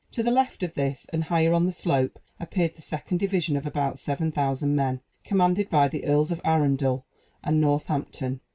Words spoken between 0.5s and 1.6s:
of this, and higher